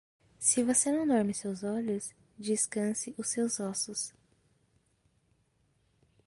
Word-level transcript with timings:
Se 0.39 0.63
você 0.63 0.91
não 0.91 1.05
dorme 1.05 1.31
seus 1.31 1.61
olhos, 1.61 2.11
descanse 2.35 3.13
seus 3.23 3.59
ossos. 3.59 4.11